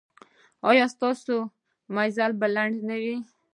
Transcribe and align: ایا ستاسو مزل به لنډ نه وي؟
ایا 0.69 0.85
ستاسو 0.95 1.35
مزل 1.95 2.31
به 2.39 2.47
لنډ 2.55 2.75
نه 2.89 2.95
وي؟ 3.03 3.15